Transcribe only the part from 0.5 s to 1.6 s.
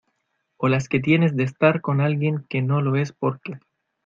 o las que tienes de